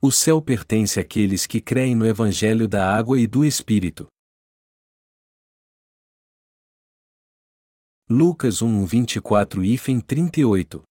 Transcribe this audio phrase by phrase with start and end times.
[0.00, 4.06] O céu pertence àqueles que creem no Evangelho da água e do Espírito.
[8.08, 10.82] Lucas 1, 24 e 38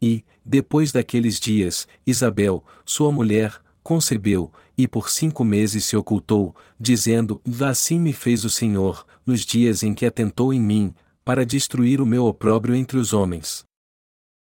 [0.00, 7.42] E, depois daqueles dias, Isabel, sua mulher, concebeu, e por cinco meses se ocultou, dizendo:
[7.66, 10.94] Assim me fez o Senhor, nos dias em que atentou em mim,
[11.24, 13.64] para destruir o meu opróbrio entre os homens.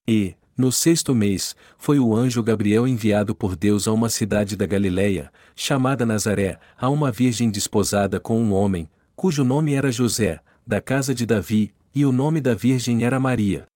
[0.07, 4.65] E, no sexto mês, foi o anjo Gabriel enviado por Deus a uma cidade da
[4.65, 10.81] Galiléia, chamada Nazaré, a uma virgem desposada com um homem, cujo nome era José, da
[10.81, 13.67] casa de Davi, e o nome da virgem era Maria.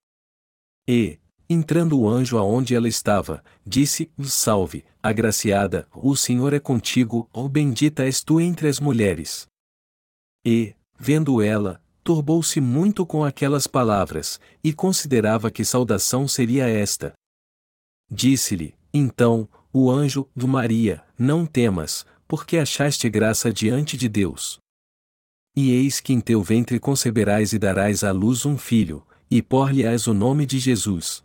[0.85, 1.17] E,
[1.49, 8.03] entrando o anjo aonde ela estava, disse: Salve, agraciada, o Senhor é contigo, ou bendita
[8.03, 9.47] és tu entre as mulheres.
[10.45, 17.13] E, vendo ela, turbou-se muito com aquelas palavras, e considerava que saudação seria esta.
[18.11, 24.59] Disse-lhe, então, o anjo, do Maria, não temas, porque achaste graça diante de Deus.
[25.55, 30.07] E eis que em teu ventre conceberás e darás à luz um filho, e por-lhe-ás
[30.07, 31.21] o nome de Jesus.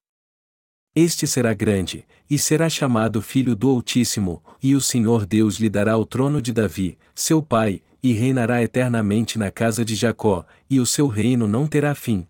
[0.94, 5.96] Este será grande, e será chamado Filho do Altíssimo, e o Senhor Deus lhe dará
[5.96, 10.86] o trono de Davi, seu pai, e reinará eternamente na casa de Jacó, e o
[10.86, 12.26] seu reino não terá fim.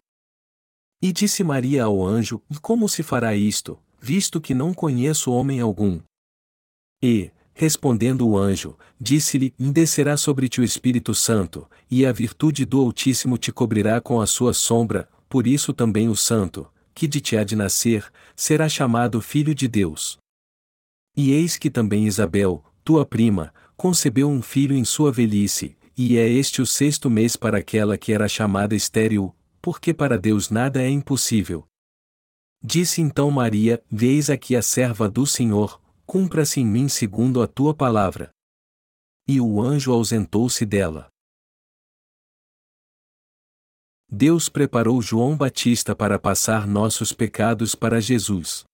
[1.01, 6.01] E disse Maria ao anjo: Como se fará isto, visto que não conheço homem algum?
[7.03, 7.31] E,
[7.61, 13.37] Respondendo o anjo, disse-lhe: Descerá sobre ti o Espírito Santo, e a virtude do Altíssimo
[13.37, 17.43] te cobrirá com a sua sombra, por isso também o Santo, que de ti há
[17.43, 20.19] de nascer, será chamado Filho de Deus.
[21.17, 26.29] E eis que também Isabel, tua prima, concebeu um filho em sua velhice, e é
[26.29, 30.91] este o sexto mês para aquela que era chamada estéril, porque para Deus nada é
[30.91, 31.65] impossível.
[32.61, 37.73] Disse então Maria: Veis aqui a serva do Senhor, cumpra-se em mim segundo a tua
[37.73, 38.31] palavra.
[39.29, 41.09] E o anjo ausentou-se dela.
[44.11, 48.68] Deus preparou João Batista para passar nossos pecados para Jesus.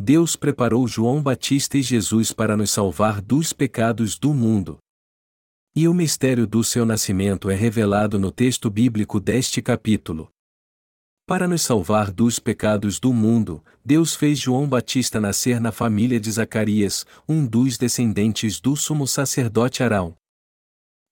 [0.00, 4.78] Deus preparou João Batista e Jesus para nos salvar dos pecados do mundo.
[5.74, 10.30] E o mistério do seu nascimento é revelado no texto bíblico deste capítulo.
[11.26, 16.30] Para nos salvar dos pecados do mundo, Deus fez João Batista nascer na família de
[16.30, 20.16] Zacarias, um dos descendentes do sumo sacerdote Arão.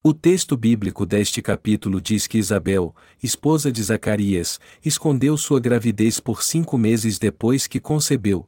[0.01, 6.45] O texto bíblico deste capítulo diz que Isabel, esposa de Zacarias, escondeu sua gravidez por
[6.45, 8.47] cinco meses depois que concebeu.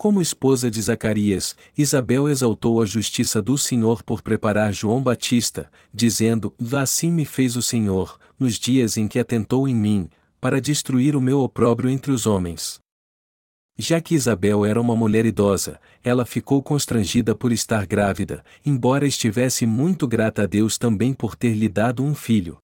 [0.00, 6.54] Como esposa de Zacarias, Isabel exaltou a justiça do Senhor por preparar João Batista, dizendo:
[6.72, 10.08] Assim me fez o Senhor, nos dias em que atentou em mim,
[10.40, 12.80] para destruir o meu opróbrio entre os homens.
[13.76, 19.66] Já que Isabel era uma mulher idosa, ela ficou constrangida por estar grávida, embora estivesse
[19.66, 22.56] muito grata a Deus também por ter lhe dado um filho.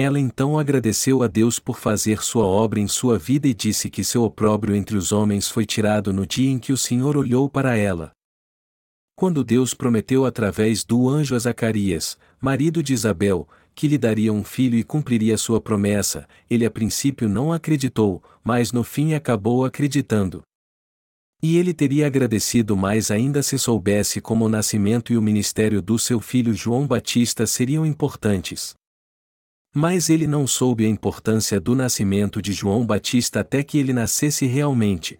[0.00, 4.02] Ela então agradeceu a Deus por fazer sua obra em sua vida e disse que
[4.02, 7.76] seu opróbrio entre os homens foi tirado no dia em que o Senhor olhou para
[7.76, 8.10] ela.
[9.14, 14.42] Quando Deus prometeu através do anjo a Zacarias, marido de Isabel, que lhe daria um
[14.42, 20.40] filho e cumpriria sua promessa, ele a princípio não acreditou, mas no fim acabou acreditando.
[21.42, 25.98] E ele teria agradecido mais ainda se soubesse como o nascimento e o ministério do
[25.98, 28.79] seu filho João Batista seriam importantes.
[29.74, 34.46] Mas ele não soube a importância do nascimento de João Batista até que ele nascesse
[34.46, 35.16] realmente.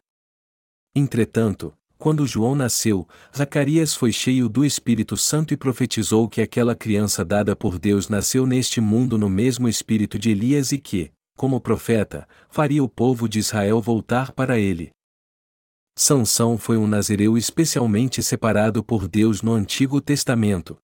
[0.94, 3.06] Entretanto, quando João nasceu,
[3.36, 8.46] Zacarias foi cheio do Espírito Santo e profetizou que aquela criança dada por Deus nasceu
[8.46, 13.38] neste mundo no mesmo espírito de Elias e que, como profeta, faria o povo de
[13.38, 14.90] Israel voltar para ele.
[15.96, 20.78] Sansão foi um nazireu especialmente separado por Deus no Antigo Testamento.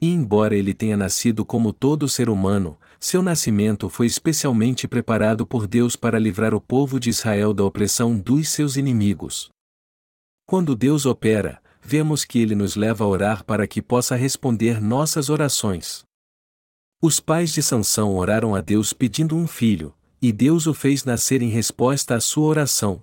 [0.00, 5.66] E embora ele tenha nascido como todo ser humano, seu nascimento foi especialmente preparado por
[5.66, 9.48] Deus para livrar o povo de Israel da opressão dos seus inimigos.
[10.46, 15.30] Quando Deus opera, vemos que Ele nos leva a orar para que possa responder nossas
[15.30, 16.04] orações.
[17.00, 21.42] Os pais de Sansão oraram a Deus pedindo um filho, e Deus o fez nascer
[21.42, 23.02] em resposta à sua oração.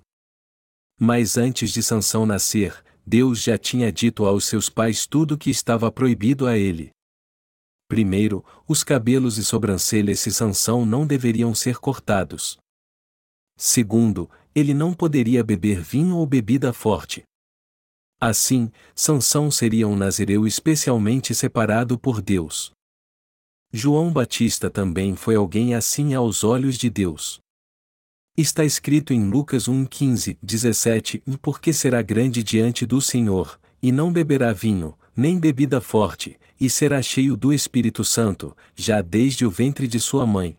[1.00, 5.50] Mas antes de Sansão nascer, Deus já tinha dito aos seus pais tudo o que
[5.50, 6.90] estava proibido a ele.
[7.86, 12.56] Primeiro, os cabelos e sobrancelhas de Sansão não deveriam ser cortados.
[13.56, 17.22] Segundo, ele não poderia beber vinho ou bebida forte.
[18.20, 22.72] Assim, Sansão seria um nazireu especialmente separado por Deus.
[23.72, 27.43] João Batista também foi alguém assim aos olhos de Deus.
[28.36, 34.12] Está escrito em Lucas 1, 15, 17: Porque será grande diante do Senhor, e não
[34.12, 39.86] beberá vinho, nem bebida forte, e será cheio do Espírito Santo, já desde o ventre
[39.86, 40.56] de sua mãe.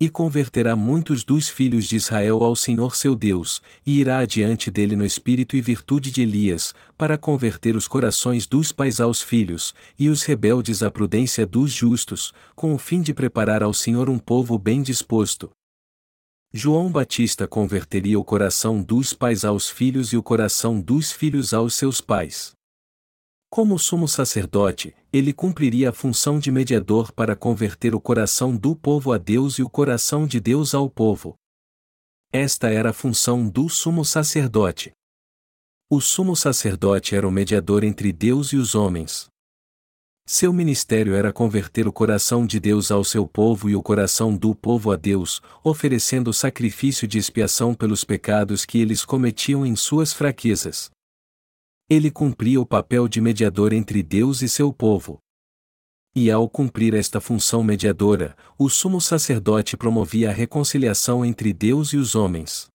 [0.00, 4.94] E converterá muitos dos filhos de Israel ao Senhor seu Deus, e irá adiante dele
[4.94, 10.08] no espírito e virtude de Elias, para converter os corações dos pais aos filhos, e
[10.08, 14.56] os rebeldes à prudência dos justos, com o fim de preparar ao Senhor um povo
[14.56, 15.50] bem disposto.
[16.52, 21.74] João Batista converteria o coração dos pais aos filhos e o coração dos filhos aos
[21.74, 22.52] seus pais.
[23.50, 29.12] Como sumo sacerdote, ele cumpriria a função de mediador para converter o coração do povo
[29.12, 31.34] a Deus e o coração de Deus ao povo.
[32.32, 34.92] Esta era a função do sumo sacerdote.
[35.90, 39.28] O sumo sacerdote era o mediador entre Deus e os homens.
[40.30, 44.54] Seu ministério era converter o coração de Deus ao seu povo e o coração do
[44.54, 50.90] povo a Deus, oferecendo sacrifício de expiação pelos pecados que eles cometiam em suas fraquezas.
[51.88, 55.18] Ele cumpria o papel de mediador entre Deus e seu povo.
[56.14, 61.96] E ao cumprir esta função mediadora, o sumo sacerdote promovia a reconciliação entre Deus e
[61.96, 62.68] os homens.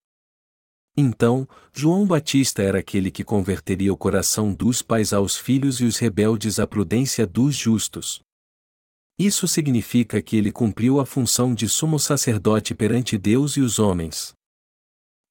[0.96, 5.98] Então, João Batista era aquele que converteria o coração dos pais aos filhos e os
[5.98, 8.22] rebeldes à prudência dos justos.
[9.18, 14.34] Isso significa que ele cumpriu a função de sumo sacerdote perante Deus e os homens.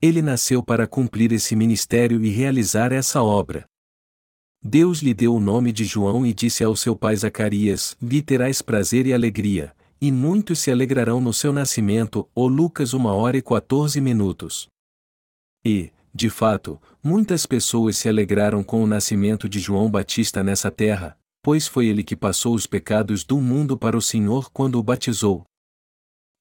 [0.01, 3.65] Ele nasceu para cumprir esse ministério e realizar essa obra.
[4.61, 8.63] Deus lhe deu o nome de João e disse ao seu pai Zacarias: Vi terás
[8.63, 12.29] prazer e alegria, e muitos se alegrarão no seu nascimento.
[12.35, 14.72] O Lucas 1 hora e 14 minutos.
[15.65, 21.19] E, de fato, muitas pessoas se alegraram com o nascimento de João Batista nessa terra,
[21.43, 25.45] pois foi ele que passou os pecados do mundo para o Senhor quando o batizou.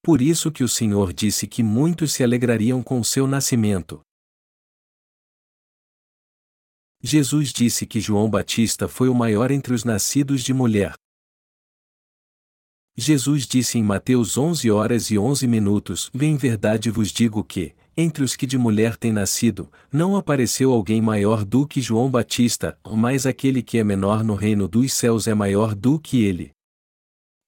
[0.03, 4.01] Por isso que o Senhor disse que muitos se alegrariam com o seu nascimento.
[7.03, 10.93] Jesus disse que João Batista foi o maior entre os nascidos de mulher.
[12.95, 18.23] Jesus disse em Mateus 11 horas e 11 minutos: Em verdade vos digo que, entre
[18.23, 23.25] os que de mulher têm nascido, não apareceu alguém maior do que João Batista, mas
[23.25, 26.51] aquele que é menor no reino dos céus é maior do que ele.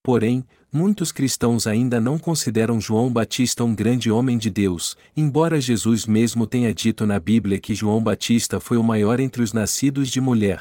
[0.02, 6.04] Porém, muitos cristãos ainda não consideram João Batista um grande homem de Deus, embora Jesus
[6.04, 10.20] mesmo tenha dito na Bíblia que João Batista foi o maior entre os nascidos de
[10.20, 10.60] mulher.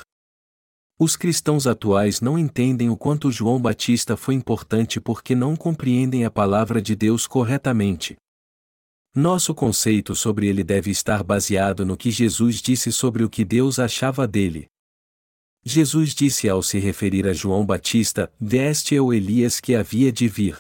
[0.98, 6.32] Os cristãos atuais não entendem o quanto João Batista foi importante porque não compreendem a
[6.32, 8.16] palavra de Deus corretamente.
[9.16, 13.78] Nosso conceito sobre ele deve estar baseado no que Jesus disse sobre o que Deus
[13.78, 14.66] achava dele.
[15.64, 20.28] Jesus disse ao se referir a João Batista: Veste é o Elias que havia de
[20.28, 20.58] vir.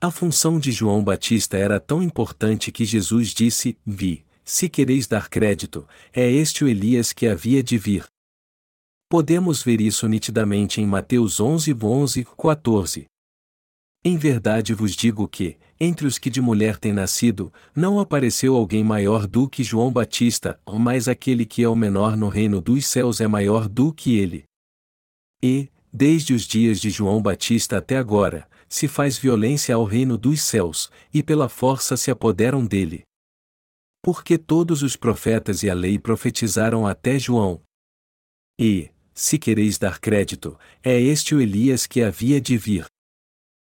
[0.00, 5.28] A função de João Batista era tão importante que Jesus disse: Vi, se quereis dar
[5.28, 8.06] crédito, é este o Elias que havia de vir.
[9.10, 13.06] Podemos ver isso nitidamente em Mateus 11, 11, 14.
[14.04, 18.82] Em verdade vos digo que, entre os que de mulher têm nascido, não apareceu alguém
[18.82, 23.20] maior do que João Batista, mas aquele que é o menor no reino dos céus
[23.20, 24.44] é maior do que ele.
[25.42, 30.42] E, desde os dias de João Batista até agora, se faz violência ao reino dos
[30.42, 33.02] céus, e pela força se apoderam dele.
[34.02, 37.62] Porque todos os profetas e a lei profetizaram até João.
[38.58, 42.86] E, se quereis dar crédito, é este o Elias que havia de vir.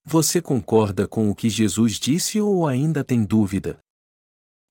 [0.03, 3.79] Você concorda com o que Jesus disse ou ainda tem dúvida?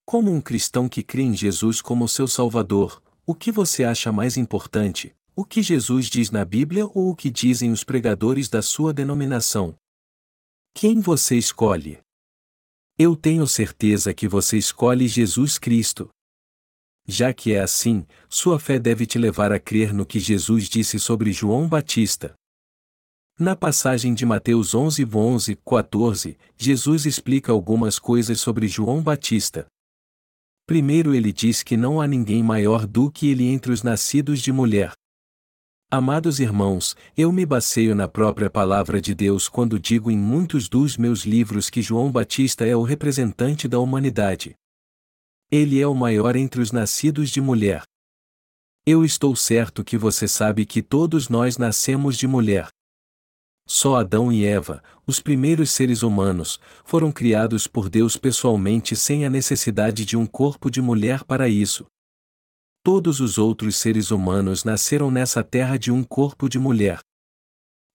[0.04, 4.36] Como um cristão que crê em Jesus como seu Salvador, o que você acha mais
[4.36, 5.14] importante?
[5.36, 9.76] O que Jesus diz na Bíblia ou o que dizem os pregadores da sua denominação?
[10.74, 12.00] Quem você escolhe?
[12.98, 16.10] Eu tenho certeza que você escolhe Jesus Cristo.
[17.06, 20.98] Já que é assim, sua fé deve te levar a crer no que Jesus disse
[20.98, 22.34] sobre João Batista.
[23.42, 29.66] Na passagem de Mateus 11, 11, 14, Jesus explica algumas coisas sobre João Batista.
[30.66, 34.52] Primeiro, ele diz que não há ninguém maior do que ele entre os nascidos de
[34.52, 34.92] mulher.
[35.90, 40.98] Amados irmãos, eu me baseio na própria palavra de Deus quando digo em muitos dos
[40.98, 44.54] meus livros que João Batista é o representante da humanidade.
[45.50, 47.84] Ele é o maior entre os nascidos de mulher.
[48.84, 52.68] Eu estou certo que você sabe que todos nós nascemos de mulher.
[53.72, 59.30] Só Adão e Eva, os primeiros seres humanos, foram criados por Deus pessoalmente sem a
[59.30, 61.86] necessidade de um corpo de mulher para isso.
[62.82, 66.98] Todos os outros seres humanos nasceram nessa terra de um corpo de mulher.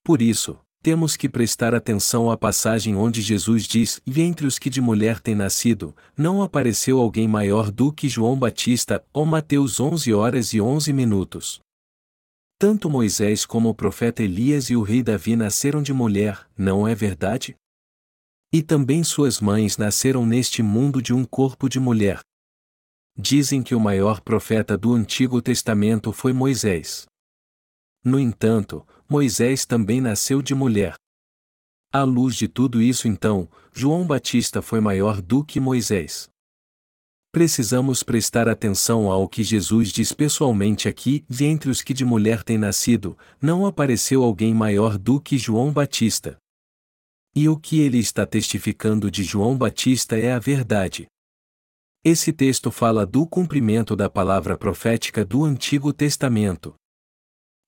[0.02, 4.70] Por isso, temos que prestar atenção à passagem onde Jesus diz: E entre os que
[4.70, 10.14] de mulher têm nascido, não apareceu alguém maior do que João Batista, ou Mateus 11
[10.14, 11.65] horas e 11 minutos.
[12.68, 16.96] Tanto Moisés como o profeta Elias e o rei Davi nasceram de mulher, não é
[16.96, 17.56] verdade?
[18.52, 22.22] E também suas mães nasceram neste mundo de um corpo de mulher.
[23.16, 27.06] Dizem que o maior profeta do Antigo Testamento foi Moisés.
[28.04, 30.96] No entanto, Moisés também nasceu de mulher.
[31.94, 36.28] À luz de tudo isso, então, João Batista foi maior do que Moisés.
[37.36, 42.42] Precisamos prestar atenção ao que Jesus diz pessoalmente aqui: de entre os que de mulher
[42.42, 46.38] têm nascido, não apareceu alguém maior do que João Batista.
[47.36, 51.08] E o que ele está testificando de João Batista é a verdade.
[52.06, 56.74] Esse texto fala do cumprimento da palavra profética do Antigo Testamento.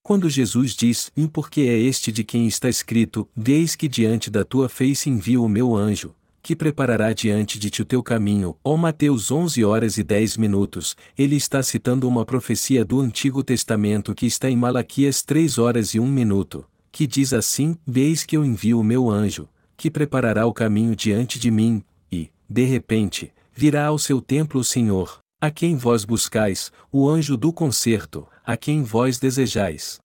[0.02, 4.46] Quando Jesus diz: E porque é este de quem está escrito: Veis que diante da
[4.46, 6.16] tua face envio o meu anjo,
[6.48, 8.56] que preparará diante de ti o teu caminho.
[8.63, 14.16] Ó Mateus 11 horas e 10 minutos, ele está citando uma profecia do Antigo Testamento
[14.16, 18.46] que está em Malaquias 3 horas e 1 minuto, que diz assim: Veis que eu
[18.46, 23.88] envio o meu anjo, que preparará o caminho diante de mim, e, de repente, virá
[23.88, 28.84] ao seu templo o Senhor, a quem vós buscais, o anjo do concerto, a quem
[28.84, 30.00] vós desejais.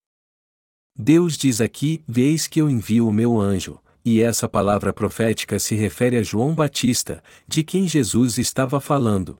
[0.99, 5.75] Deus diz aqui: Veis que eu envio o meu anjo, e essa palavra profética se
[5.75, 9.37] refere a João Batista, de quem Jesus estava falando.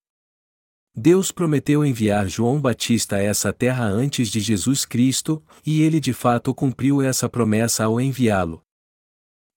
[0.95, 6.13] Deus prometeu enviar João Batista a essa terra antes de Jesus Cristo, e ele de
[6.13, 8.63] fato cumpriu essa promessa ao enviá-lo.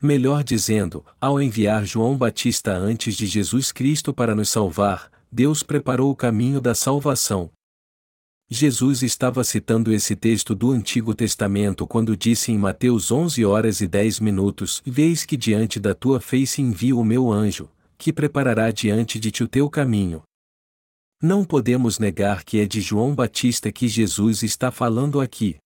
[0.02, 6.12] Melhor dizendo, ao enviar João Batista antes de Jesus Cristo para nos salvar, Deus preparou
[6.12, 7.52] o caminho da salvação,
[8.48, 13.88] Jesus estava citando esse texto do Antigo Testamento quando disse em Mateus 11 horas e
[13.88, 19.20] 10 minutos: Veis que diante da tua face envio o meu anjo, que preparará diante
[19.20, 20.22] de ti o teu caminho.
[21.20, 25.58] Não podemos negar que é de João Batista que Jesus está falando aqui.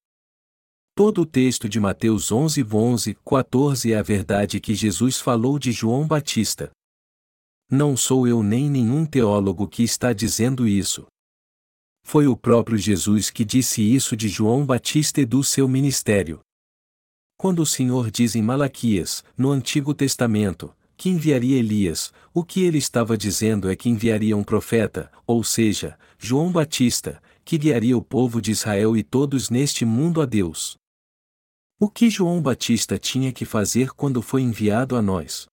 [0.95, 5.73] Todo o texto de Mateus 11, 11, 14 é a verdade que Jesus falou de
[5.73, 6.71] João Batista.
[7.69, 11.05] Não sou eu nem nenhum teólogo que está dizendo isso.
[12.11, 16.39] Foi o próprio Jesus que disse isso de João Batista e do seu ministério.
[17.37, 22.79] Quando o Senhor diz em Malaquias, no Antigo Testamento, que enviaria Elias, o que ele
[22.79, 28.41] estava dizendo é que enviaria um profeta, ou seja, João Batista, que guiaria o povo
[28.41, 30.79] de Israel e todos neste mundo a Deus.
[31.79, 35.47] O que João Batista tinha que fazer quando foi enviado a nós?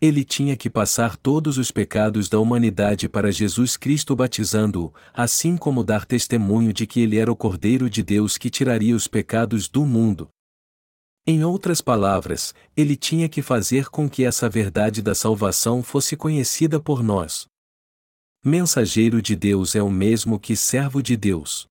[0.00, 5.82] Ele tinha que passar todos os pecados da humanidade para Jesus Cristo batizando-o, assim como
[5.82, 9.86] dar testemunho de que ele era o Cordeiro de Deus que tiraria os pecados do
[9.86, 10.28] mundo.
[11.26, 16.78] Em outras palavras, ele tinha que fazer com que essa verdade da salvação fosse conhecida
[16.78, 17.46] por nós.
[18.44, 21.66] Mensageiro de Deus é o mesmo que servo de Deus.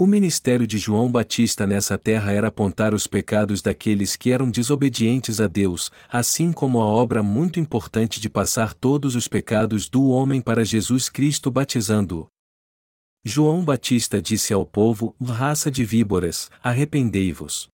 [0.00, 5.42] O ministério de João Batista nessa terra era apontar os pecados daqueles que eram desobedientes
[5.42, 10.40] a Deus, assim como a obra muito importante de passar todos os pecados do homem
[10.40, 12.26] para Jesus Cristo batizando-o.
[13.22, 17.68] João Batista disse ao povo: raça de víboras, arrependei-vos.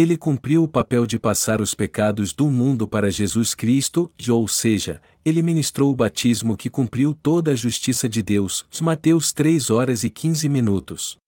[0.00, 5.02] Ele cumpriu o papel de passar os pecados do mundo para Jesus Cristo, ou seja,
[5.24, 8.64] ele ministrou o batismo que cumpriu toda a justiça de Deus.
[8.80, 11.18] Mateus 3 horas e 15 minutos.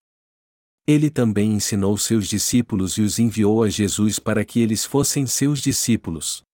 [0.86, 5.58] Ele também ensinou seus discípulos e os enviou a Jesus para que eles fossem seus
[5.58, 6.44] discípulos.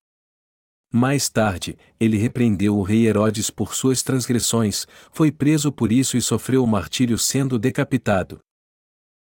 [0.90, 6.23] Mais tarde, ele repreendeu o rei Herodes por suas transgressões, foi preso por isso e
[6.23, 8.38] sofreu o martírio sendo decapitado.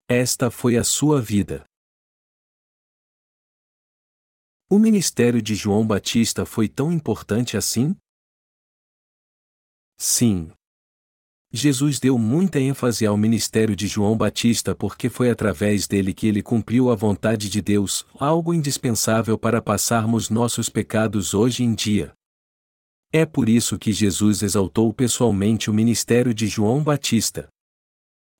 [0.08, 1.68] Esta foi a sua vida.
[4.70, 7.96] O ministério de João Batista foi tão importante assim?
[9.96, 10.50] Sim.
[11.50, 16.42] Jesus deu muita ênfase ao ministério de João Batista porque foi através dele que ele
[16.42, 22.12] cumpriu a vontade de Deus, algo indispensável para passarmos nossos pecados hoje em dia.
[23.10, 27.48] É por isso que Jesus exaltou pessoalmente o ministério de João Batista.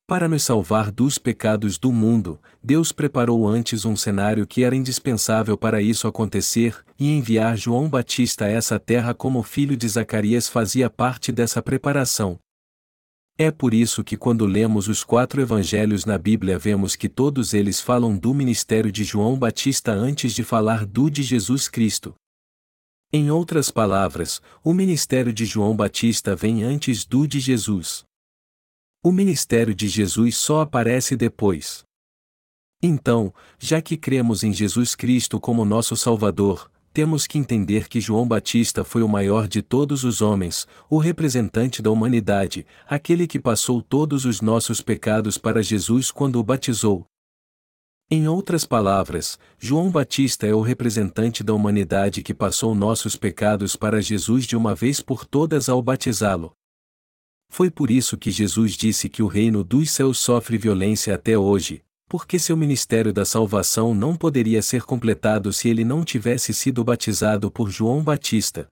[0.09, 5.55] Para nos salvar dos pecados do mundo, Deus preparou antes um cenário que era indispensável
[5.55, 10.89] para isso acontecer, e enviar João Batista a essa terra como filho de Zacarias fazia
[10.89, 12.39] parte dessa preparação.
[13.37, 17.79] É por isso que quando lemos os quatro evangelhos na Bíblia vemos que todos eles
[17.79, 22.15] falam do ministério de João Batista antes de falar do de Jesus Cristo.
[23.13, 28.08] Em outras palavras, o ministério de João Batista vem antes do de Jesus.
[29.01, 31.85] O ministério de Jesus só aparece depois.
[32.83, 38.27] Então, já que cremos em Jesus Cristo como nosso Salvador, temos que entender que João
[38.27, 43.81] Batista foi o maior de todos os homens, o representante da humanidade, aquele que passou
[43.81, 47.07] todos os nossos pecados para Jesus quando o batizou.
[48.11, 54.03] Em outras palavras, João Batista é o representante da humanidade que passou nossos pecados para
[54.03, 56.58] Jesus de uma vez por todas ao batizá-lo.
[57.51, 61.83] Foi por isso que Jesus disse que o reino dos céus sofre violência até hoje,
[62.09, 67.51] porque seu ministério da salvação não poderia ser completado se ele não tivesse sido batizado
[67.51, 68.67] por João Batista.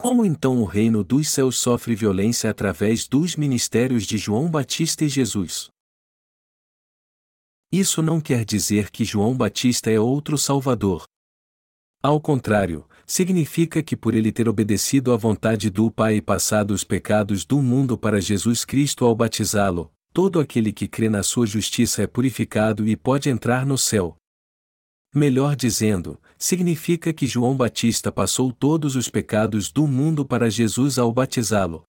[0.00, 5.08] Como então o reino dos céus sofre violência através dos ministérios de João Batista e
[5.08, 5.68] Jesus?
[7.72, 11.04] Isso não quer dizer que João Batista é outro Salvador.
[12.02, 16.84] Ao contrário, significa que por ele ter obedecido à vontade do Pai e passado os
[16.84, 22.02] pecados do mundo para Jesus Cristo ao batizá-lo, todo aquele que crê na sua justiça
[22.02, 24.16] é purificado e pode entrar no céu.
[25.14, 31.12] Melhor dizendo, significa que João Batista passou todos os pecados do mundo para Jesus ao
[31.12, 31.84] batizá-lo.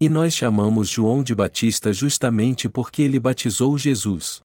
[0.00, 4.40] E nós chamamos João de Batista justamente porque ele batizou Jesus.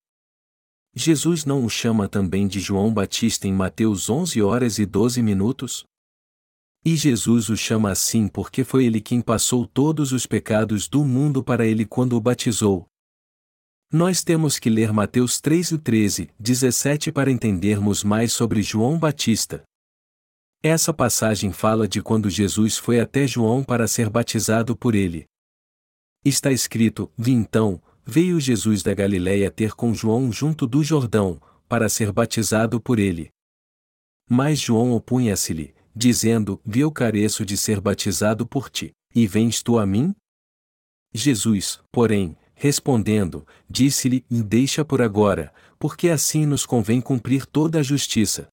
[0.97, 5.85] Jesus não o chama também de João Batista em Mateus 11 horas e 12 minutos?
[6.83, 11.43] E Jesus o chama assim porque foi ele quem passou todos os pecados do mundo
[11.43, 12.87] para ele quando o batizou.
[13.93, 19.63] Nós temos que ler Mateus 3 e 13, 17 para entendermos mais sobre João Batista.
[20.63, 25.25] Essa passagem fala de quando Jesus foi até João para ser batizado por ele.
[26.25, 31.89] Está escrito: Vi então, veio Jesus da Galiléia ter com João junto do Jordão, para
[31.89, 33.29] ser batizado por ele.
[34.29, 39.85] Mas João opunha-se-lhe, dizendo: eu careço de ser batizado por ti, e vens tu a
[39.85, 40.15] mim?
[41.13, 48.47] Jesus, porém, respondendo, disse-lhe: Deixa por agora, porque assim nos convém cumprir toda a justiça.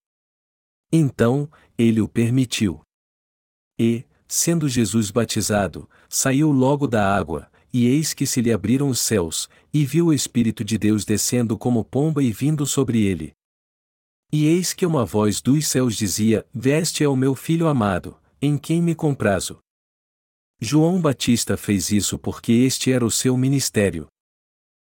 [0.92, 2.80] Então, ele o permitiu.
[3.78, 9.00] E, sendo Jesus batizado, saiu logo da água, e eis que se lhe abriram os
[9.00, 13.32] céus, e viu o Espírito de Deus descendo como pomba e vindo sobre ele.
[14.32, 18.56] E eis que uma voz dos céus dizia: Veste é o meu filho amado, em
[18.56, 19.58] quem me comprazo.
[20.60, 24.06] João Batista fez isso porque este era o seu ministério.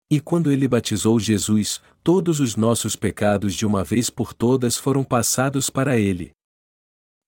[0.08, 5.02] E quando ele batizou Jesus, todos os nossos pecados de uma vez por todas foram
[5.02, 6.30] passados para ele.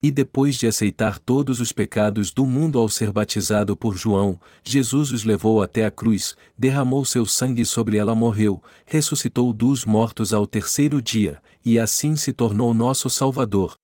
[0.02, 5.12] E depois de aceitar todos os pecados do mundo ao ser batizado por João, Jesus
[5.12, 10.46] os levou até a cruz, derramou seu sangue sobre ela, morreu, ressuscitou dos mortos ao
[10.46, 13.74] terceiro dia, e assim se tornou nosso Salvador.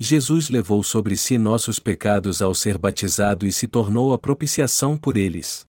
[0.00, 5.18] Jesus levou sobre si nossos pecados ao ser batizado e se tornou a propiciação por
[5.18, 5.67] eles.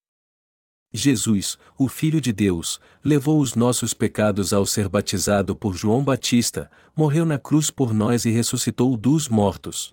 [0.91, 6.69] Jesus, o Filho de Deus, levou os nossos pecados ao ser batizado por João Batista,
[6.95, 9.91] morreu na cruz por nós e ressuscitou dos mortos.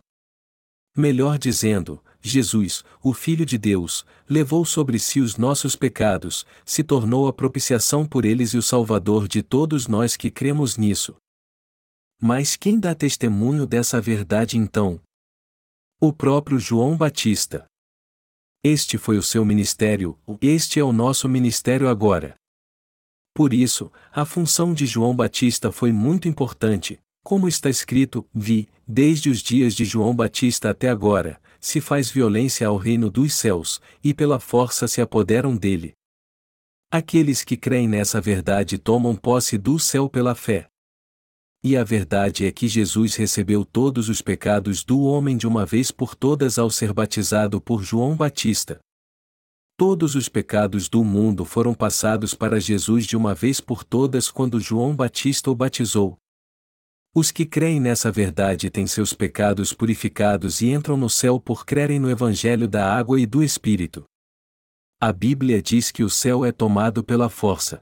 [0.97, 7.29] Melhor dizendo, Jesus, o Filho de Deus, levou sobre si os nossos pecados, se tornou
[7.29, 11.15] a propiciação por eles e o Salvador de todos nós que cremos nisso.
[12.21, 14.99] Mas quem dá testemunho dessa verdade então?
[16.01, 17.67] O próprio João Batista.
[18.69, 22.35] Este foi o seu ministério, este é o nosso ministério agora.
[23.33, 29.31] Por isso, a função de João Batista foi muito importante, como está escrito: Vi, desde
[29.31, 34.13] os dias de João Batista até agora, se faz violência ao reino dos céus, e
[34.13, 35.93] pela força se apoderam dele.
[36.91, 40.67] Aqueles que creem nessa verdade tomam posse do céu pela fé.
[41.69, 45.91] E a verdade é que Jesus recebeu todos os pecados do homem de uma vez
[45.91, 48.79] por todas ao ser batizado por João Batista.
[49.77, 54.61] Todos os pecados do mundo foram passados para Jesus de uma vez por todas quando
[54.61, 56.17] João Batista o batizou.
[57.13, 61.99] Os que creem nessa verdade têm seus pecados purificados e entram no céu por crerem
[61.99, 64.05] no Evangelho da água e do Espírito.
[65.01, 67.81] A Bíblia diz que o céu é tomado pela força.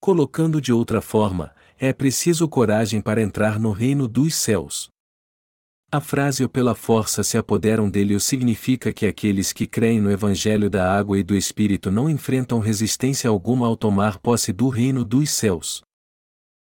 [0.00, 4.90] Colocando de outra forma, é preciso coragem para entrar no reino dos céus.
[5.90, 10.68] A frase ou pela força se apoderam dele significa que aqueles que creem no Evangelho
[10.68, 15.30] da água e do Espírito não enfrentam resistência alguma ao tomar posse do reino dos
[15.30, 15.82] céus.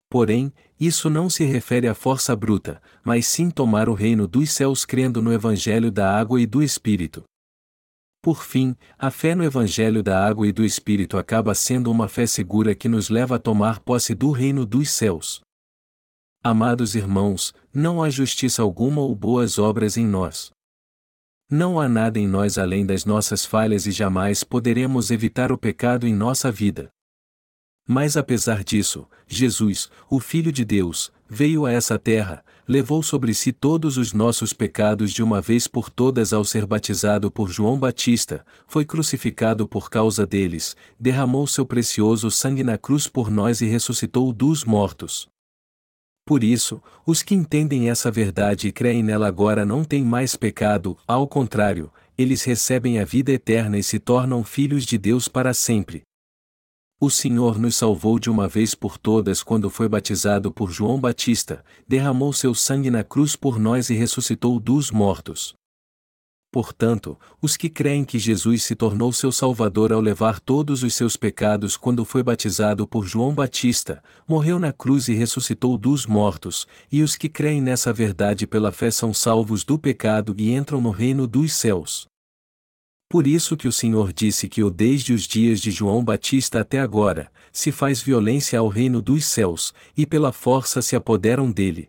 [0.08, 4.84] Porém, isso não se refere à força bruta, mas sim tomar o reino dos céus
[4.84, 7.24] crendo no Evangelho da água e do Espírito.
[8.28, 12.26] Por fim, a fé no Evangelho da água e do Espírito acaba sendo uma fé
[12.26, 15.40] segura que nos leva a tomar posse do reino dos céus.
[16.44, 20.50] Amados irmãos, não há justiça alguma ou boas obras em nós.
[21.50, 26.06] Não há nada em nós além das nossas falhas e jamais poderemos evitar o pecado
[26.06, 26.90] em nossa vida.
[27.88, 33.50] Mas apesar disso, Jesus, o Filho de Deus, veio a essa terra, levou sobre si
[33.50, 38.44] todos os nossos pecados de uma vez por todas ao ser batizado por João Batista,
[38.66, 44.31] foi crucificado por causa deles, derramou seu precioso sangue na cruz por nós e ressuscitou
[44.35, 45.26] dos mortos.
[46.26, 50.94] Por isso, os que entendem essa verdade e creem nela agora não têm mais pecado,
[51.07, 56.02] ao contrário, eles recebem a vida eterna e se tornam filhos de Deus para sempre.
[57.00, 61.64] O Senhor nos salvou de uma vez por todas quando foi batizado por João Batista,
[61.87, 65.54] derramou seu sangue na cruz por nós e ressuscitou dos mortos.
[66.50, 71.16] Portanto, os que creem que Jesus se tornou seu Salvador ao levar todos os seus
[71.16, 77.00] pecados quando foi batizado por João Batista, morreu na cruz e ressuscitou dos mortos, e
[77.00, 81.28] os que creem nessa verdade pela fé são salvos do pecado e entram no reino
[81.28, 82.08] dos céus.
[83.10, 86.78] Por isso que o Senhor disse que o desde os dias de João Batista até
[86.78, 91.86] agora, se faz violência ao reino dos céus, e pela força se apoderam dele.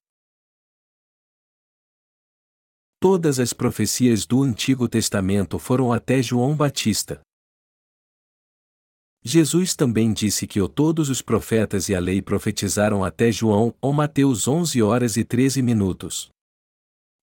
[3.01, 7.21] Todas as profecias do Antigo Testamento foram até João Batista.
[9.21, 13.91] Jesus também disse que o todos os profetas e a lei profetizaram até João, ou
[13.91, 16.29] Mateus 11 horas e 13 minutos.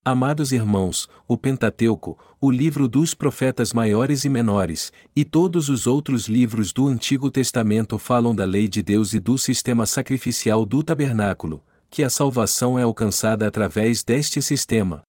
[0.09, 6.29] Amados irmãos, o Pentateuco, o livro dos profetas maiores e menores, e todos os outros
[6.29, 11.61] livros do Antigo Testamento falam da lei de Deus e do sistema sacrificial do tabernáculo,
[11.91, 15.03] que a salvação é alcançada através deste sistema.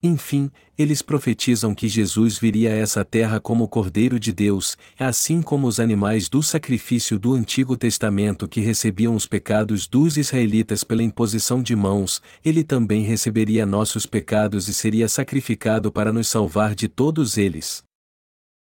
[0.00, 5.66] Enfim, eles profetizam que Jesus viria a essa terra como Cordeiro de Deus, assim como
[5.66, 11.60] os animais do sacrifício do Antigo Testamento que recebiam os pecados dos israelitas pela imposição
[11.60, 17.36] de mãos, ele também receberia nossos pecados e seria sacrificado para nos salvar de todos
[17.36, 17.82] eles.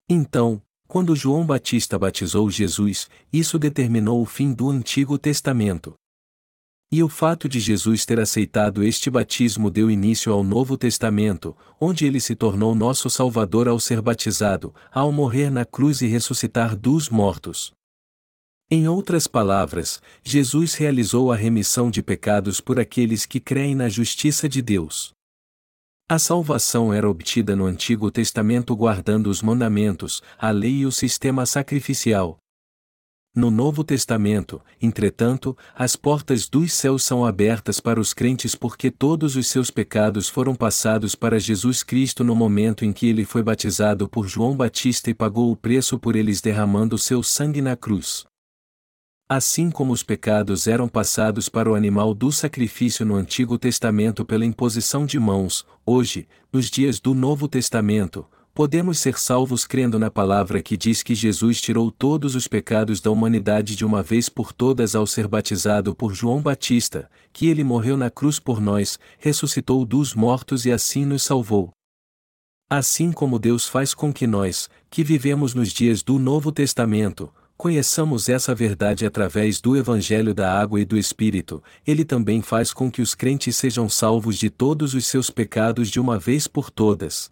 [0.10, 5.94] Então, quando João Batista batizou Jesus, isso determinou o fim do Antigo Testamento.
[6.92, 12.04] E o fato de Jesus ter aceitado este batismo deu início ao Novo Testamento, onde
[12.04, 17.08] ele se tornou nosso Salvador ao ser batizado, ao morrer na cruz e ressuscitar dos
[17.08, 17.72] mortos.
[18.72, 24.50] Em outras palavras, Jesus realizou a remissão de pecados por aqueles que creem na justiça
[24.50, 25.12] de Deus.
[26.10, 31.46] A salvação era obtida no Antigo Testamento guardando os mandamentos, a lei e o sistema
[31.46, 32.40] sacrificial,
[33.40, 39.38] no Novo Testamento, entretanto, as portas dos céus são abertas para os crentes porque todos
[39.38, 44.10] os seus pecados foram passados para Jesus Cristo no momento em que ele foi batizado
[44.10, 48.26] por João Batista e pagou o preço por eles derramando seu sangue na cruz.
[49.32, 54.46] Assim como os pecados eram passados para o animal do sacrifício no Antigo Testamento pela
[54.46, 58.26] imposição de mãos, hoje, nos dias do Novo Testamento,
[58.60, 63.10] podemos ser salvos crendo na palavra que diz que Jesus tirou todos os pecados da
[63.10, 67.96] humanidade de uma vez por todas ao ser batizado por João Batista, que ele morreu
[67.96, 71.72] na cruz por nós, ressuscitou dos mortos e assim nos salvou.
[72.70, 78.28] Assim como Deus faz com que nós, que vivemos nos dias do Novo Testamento, conheçamos
[78.28, 83.02] essa verdade através do Evangelho da Água e do Espírito, Ele também faz com que
[83.02, 87.32] os crentes sejam salvos de todos os seus pecados de uma vez por todas.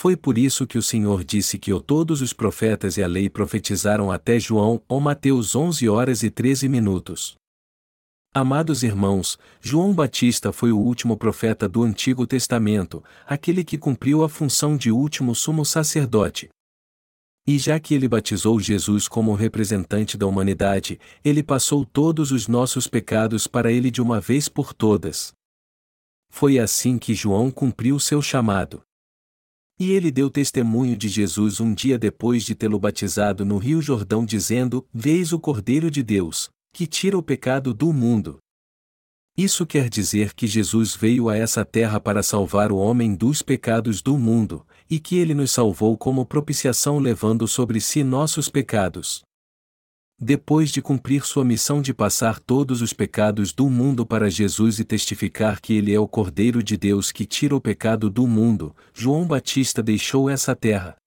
[0.00, 3.28] Foi por isso que o Senhor disse que o todos os profetas e a lei
[3.28, 7.36] profetizaram até João, ou Mateus 11 horas e 13 minutos.
[8.32, 14.28] Amados irmãos, João Batista foi o último profeta do Antigo Testamento, aquele que cumpriu a
[14.30, 16.48] função de último sumo sacerdote.
[17.46, 22.86] E já que ele batizou Jesus como representante da humanidade, ele passou todos os nossos
[22.86, 25.34] pecados para ele de uma vez por todas.
[26.30, 28.80] Foi assim que João cumpriu seu chamado.
[29.80, 34.26] E ele deu testemunho de Jesus um dia depois de tê-lo batizado no Rio Jordão,
[34.26, 38.36] dizendo: Veis o Cordeiro de Deus, que tira o pecado do mundo.
[39.38, 44.02] Isso quer dizer que Jesus veio a essa terra para salvar o homem dos pecados
[44.02, 49.22] do mundo, e que ele nos salvou como propiciação levando sobre si nossos pecados.
[50.22, 54.84] Depois de cumprir sua missão de passar todos os pecados do mundo para Jesus e
[54.84, 59.24] testificar que ele é o Cordeiro de Deus que tira o pecado do mundo, João
[59.24, 60.99] Batista deixou essa terra.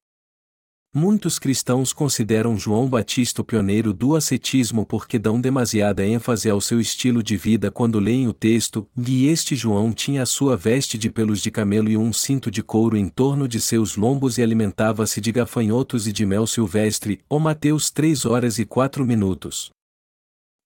[0.95, 6.79] Muitos cristãos consideram João Batista o pioneiro do ascetismo porque dão demasiada ênfase ao seu
[6.79, 11.10] estilo de vida quando leem o texto, e este João tinha a sua veste de
[11.10, 15.19] pelos de camelo e um cinto de couro em torno de seus lombos e alimentava-se
[15.19, 19.71] de gafanhotos e de mel silvestre, ou Mateus 3 horas e 4 minutos.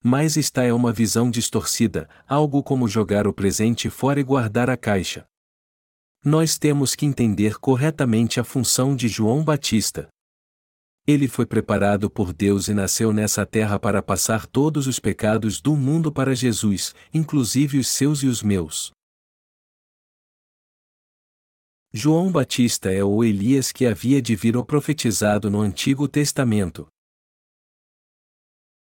[0.04, 4.76] Mas esta é uma visão distorcida, algo como jogar o presente fora e guardar a
[4.76, 5.24] caixa.
[6.22, 10.06] Nós temos que entender corretamente a função de João Batista.
[11.08, 15.74] Ele foi preparado por Deus e nasceu nessa terra para passar todos os pecados do
[15.74, 18.90] mundo para Jesus, inclusive os seus e os meus.
[21.90, 26.86] João Batista é o Elias que havia de vir o profetizado no Antigo Testamento.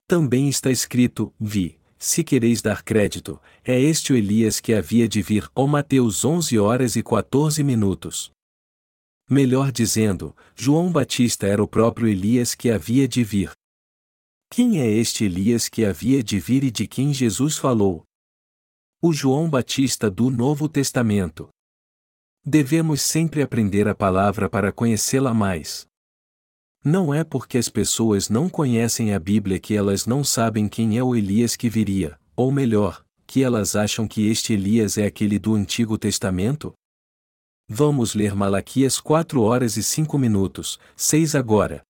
[0.08, 5.22] Também está escrito: Vi, se quereis dar crédito, é este o Elias que havia de
[5.22, 8.35] vir, ó Mateus 11 horas e 14 minutos.
[9.28, 13.50] Melhor dizendo, João Batista era o próprio Elias que havia de vir.
[14.48, 18.04] Quem é este Elias que havia de vir e de quem Jesus falou?
[19.02, 21.48] O João Batista do Novo Testamento.
[22.44, 25.88] Devemos sempre aprender a palavra para conhecê-la mais.
[26.84, 31.02] Não é porque as pessoas não conhecem a Bíblia que elas não sabem quem é
[31.02, 35.56] o Elias que viria, ou melhor, que elas acham que este Elias é aquele do
[35.56, 36.72] Antigo Testamento?
[37.68, 41.82] Vamos ler Malaquias 4 horas e 5 minutos, 6 agora.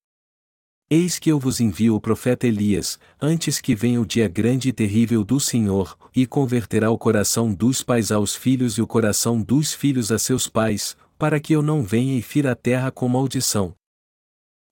[0.89, 4.73] Eis que eu vos envio o profeta Elias, antes que venha o dia grande e
[4.73, 9.75] terrível do Senhor, e converterá o coração dos pais aos filhos e o coração dos
[9.75, 13.75] filhos a seus pais, para que eu não venha e fira a terra com maldição.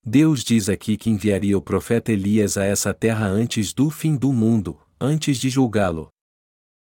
[0.03, 4.33] Deus diz aqui que enviaria o profeta Elias a essa terra antes do fim do
[4.33, 6.13] mundo, antes de julgá-lo.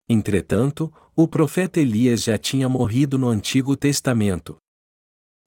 [0.08, 4.56] Entretanto, o profeta Elias já tinha morrido no Antigo Testamento.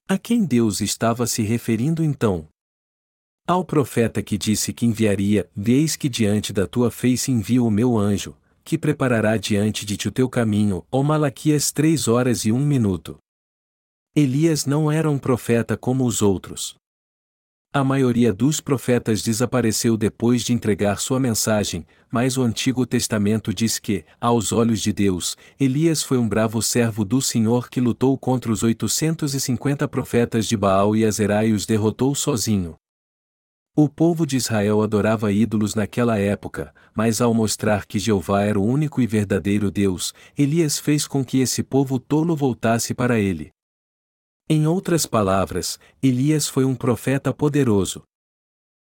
[0.06, 2.46] A quem Deus estava se referindo então?
[3.46, 7.96] Ao profeta que disse que enviaria, Veis que diante da tua face envio o meu
[7.96, 12.58] anjo, que preparará diante de ti o teu caminho, ó Malaquias 3 horas e 1
[12.58, 13.18] minuto.
[14.14, 16.79] Elias não era um profeta como os outros.
[17.72, 23.78] A maioria dos profetas desapareceu depois de entregar sua mensagem, mas o Antigo Testamento diz
[23.78, 28.50] que, aos olhos de Deus, Elias foi um bravo servo do Senhor que lutou contra
[28.50, 32.74] os 850 profetas de Baal e Azerá e os derrotou sozinho.
[33.76, 38.66] O povo de Israel adorava ídolos naquela época, mas ao mostrar que Jeová era o
[38.66, 43.52] único e verdadeiro Deus, Elias fez com que esse povo tolo voltasse para ele.
[44.52, 48.02] Em outras palavras, Elias foi um profeta poderoso.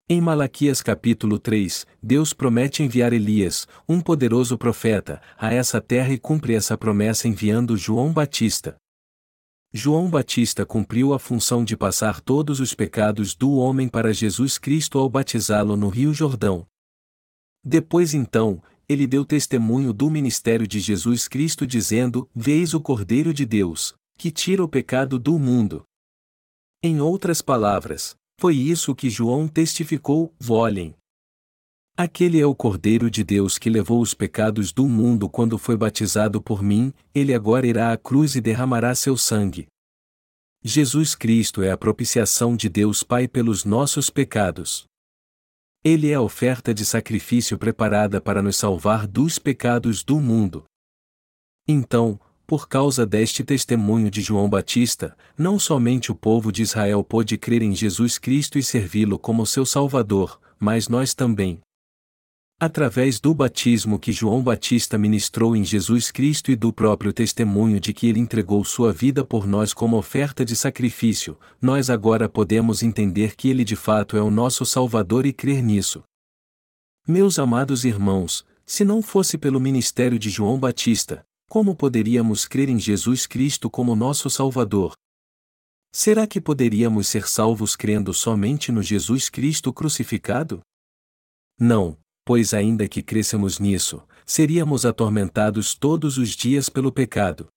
[0.08, 6.18] Em Malaquias capítulo 3, Deus promete enviar Elias, um poderoso profeta, a essa terra e
[6.18, 8.76] cumpre essa promessa enviando João Batista.
[9.74, 14.98] João Batista cumpriu a função de passar todos os pecados do homem para Jesus Cristo
[14.98, 16.66] ao batizá-lo no Rio Jordão.
[17.62, 23.44] Depois então, ele deu testemunho do ministério de Jesus Cristo dizendo: Veis o Cordeiro de
[23.44, 25.82] Deus, que tira o pecado do mundo.
[26.80, 30.94] Em outras palavras, foi isso que João testificou: volem.
[31.96, 36.40] Aquele é o Cordeiro de Deus que levou os pecados do mundo quando foi batizado
[36.40, 39.66] por mim, ele agora irá à cruz e derramará seu sangue.
[40.62, 44.84] Jesus Cristo é a propiciação de Deus Pai pelos nossos pecados.
[45.82, 50.62] Ele é a oferta de sacrifício preparada para nos salvar dos pecados do mundo.
[51.66, 52.20] Então,
[52.52, 57.62] por causa deste testemunho de João Batista, não somente o povo de Israel pôde crer
[57.62, 61.60] em Jesus Cristo e servi-lo como seu Salvador, mas nós também.
[62.60, 67.94] Através do batismo que João Batista ministrou em Jesus Cristo e do próprio testemunho de
[67.94, 73.34] que ele entregou sua vida por nós como oferta de sacrifício, nós agora podemos entender
[73.34, 76.02] que ele de fato é o nosso Salvador e crer nisso.
[77.08, 82.78] Meus amados irmãos, se não fosse pelo ministério de João Batista, como poderíamos crer em
[82.78, 84.94] Jesus Cristo como nosso Salvador?
[85.94, 90.62] Será que poderíamos ser salvos crendo somente no Jesus Cristo crucificado?
[91.60, 97.48] Não, pois ainda que crescemos nisso, seríamos atormentados todos os dias pelo pecado.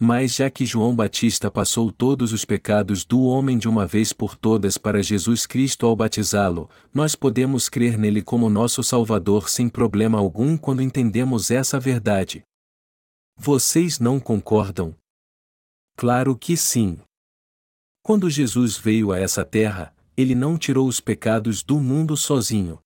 [0.00, 4.34] Mas já que João Batista passou todos os pecados do homem de uma vez por
[4.34, 10.18] todas para Jesus Cristo ao batizá-lo, nós podemos crer nele como nosso Salvador sem problema
[10.18, 12.42] algum quando entendemos essa verdade.
[13.36, 14.96] Vocês não concordam?
[15.94, 16.98] Claro que sim.
[18.02, 22.80] Quando Jesus veio a essa terra, ele não tirou os pecados do mundo sozinho.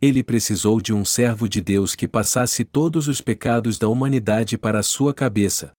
[0.00, 4.78] Ele precisou de um servo de Deus que passasse todos os pecados da humanidade para
[4.78, 5.72] a sua cabeça.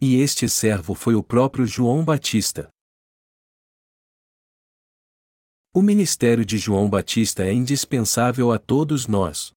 [0.00, 2.68] E este servo foi o próprio João Batista.
[5.72, 9.52] O ministério de João Batista é indispensável a todos nós.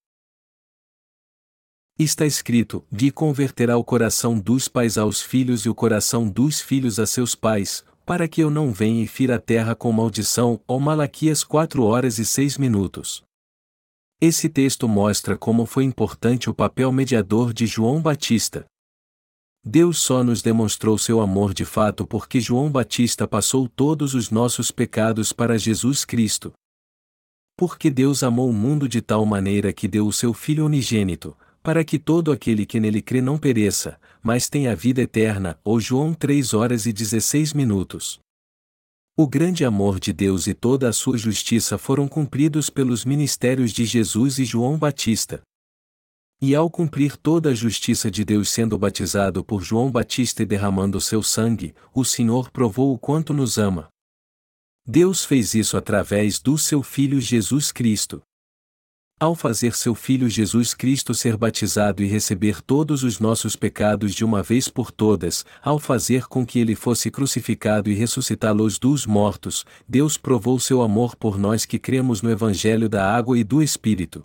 [1.97, 6.99] Está escrito: Vi converterá o coração dos pais aos filhos e o coração dos filhos
[6.99, 10.59] a seus pais, para que eu não venha e fira a terra com maldição.
[10.67, 13.23] Ó Malaquias 4 horas e 6 minutos.
[14.19, 18.65] Esse texto mostra como foi importante o papel mediador de João Batista.
[19.63, 24.71] Deus só nos demonstrou seu amor de fato porque João Batista passou todos os nossos
[24.71, 26.51] pecados para Jesus Cristo.
[27.55, 31.83] Porque Deus amou o mundo de tal maneira que deu o seu Filho unigênito, para
[31.85, 35.57] que todo aquele que nele crê não pereça, mas tenha a vida eterna.
[35.63, 38.19] Ou João 3 horas e 16 minutos.
[39.15, 43.85] O grande amor de Deus e toda a sua justiça foram cumpridos pelos ministérios de
[43.85, 45.41] Jesus e João Batista.
[46.41, 50.99] E ao cumprir toda a justiça de Deus sendo batizado por João Batista e derramando
[50.99, 53.87] seu sangue, o Senhor provou o quanto nos ama.
[54.85, 58.21] Deus fez isso através do seu Filho Jesus Cristo.
[59.19, 64.25] Ao fazer seu Filho Jesus Cristo ser batizado e receber todos os nossos pecados de
[64.25, 69.63] uma vez por todas, ao fazer com que ele fosse crucificado e ressuscitá-los dos mortos,
[69.87, 74.23] Deus provou seu amor por nós que cremos no Evangelho da Água e do Espírito.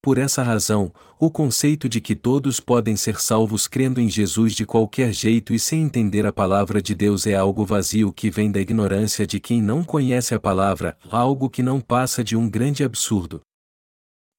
[0.00, 4.64] Por essa razão, o conceito de que todos podem ser salvos crendo em Jesus de
[4.64, 8.60] qualquer jeito e sem entender a palavra de Deus é algo vazio que vem da
[8.60, 13.40] ignorância de quem não conhece a palavra, algo que não passa de um grande absurdo.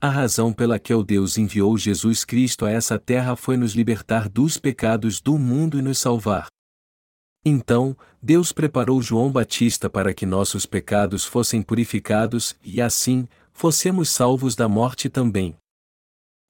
[0.01, 4.29] A razão pela que o Deus enviou Jesus Cristo a essa terra foi nos libertar
[4.29, 6.47] dos pecados do mundo e nos salvar.
[7.43, 14.55] Então, Deus preparou João Batista para que nossos pecados fossem purificados e, assim, fossemos salvos
[14.55, 15.53] da morte também.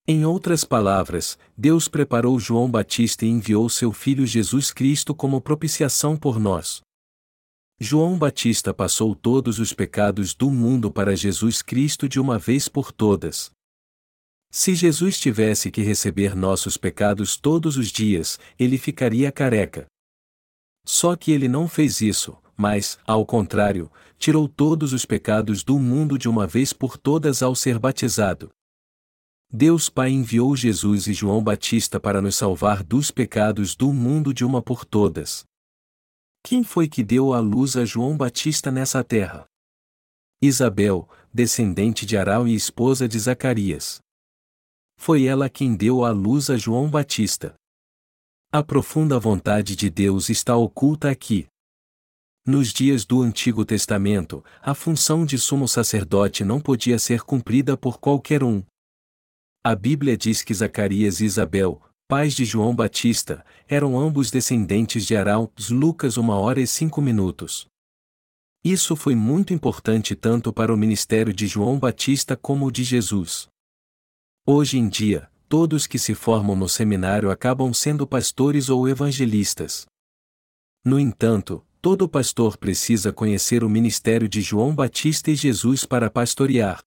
[0.07, 6.15] Em outras palavras, Deus preparou João Batista e enviou seu filho Jesus Cristo como propiciação
[6.15, 6.81] por nós.
[7.81, 12.91] João Batista passou todos os pecados do mundo para Jesus Cristo de uma vez por
[12.91, 13.51] todas.
[14.51, 19.85] Se Jesus tivesse que receber nossos pecados todos os dias, ele ficaria careca.
[20.85, 26.17] Só que ele não fez isso, mas, ao contrário, tirou todos os pecados do mundo
[26.17, 28.49] de uma vez por todas ao ser batizado.
[29.49, 34.43] Deus Pai enviou Jesus e João Batista para nos salvar dos pecados do mundo de
[34.43, 35.47] uma por todas.
[36.43, 39.45] Quem foi que deu à luz a João Batista nessa terra?
[40.41, 43.99] Isabel, descendente de Arão e esposa de Zacarias.
[44.97, 47.55] Foi ela quem deu à luz a João Batista.
[48.51, 51.45] A profunda vontade de Deus está oculta aqui.
[52.45, 57.99] Nos dias do Antigo Testamento, a função de sumo sacerdote não podia ser cumprida por
[57.99, 58.63] qualquer um.
[59.63, 65.15] A Bíblia diz que Zacarias e Isabel, pais de João Batista, eram ambos descendentes de
[65.15, 67.67] Arão, Lucas 1 hora e 5 minutos.
[68.63, 73.47] Isso foi muito importante tanto para o ministério de João Batista como o de Jesus.
[74.43, 79.85] Hoje em dia, todos que se formam no seminário acabam sendo pastores ou evangelistas.
[80.83, 86.81] No entanto, todo pastor precisa conhecer o ministério de João Batista e Jesus para pastorear.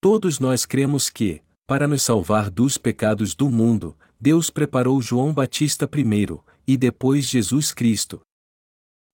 [0.00, 5.86] Todos nós cremos que, para nos salvar dos pecados do mundo, Deus preparou João Batista
[5.86, 8.22] primeiro, e depois Jesus Cristo.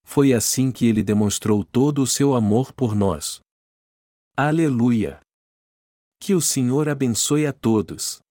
[0.05, 3.41] Foi assim que ele demonstrou todo o seu amor por nós.
[4.37, 5.19] Aleluia!
[6.17, 8.21] Que o Senhor abençoe a todos.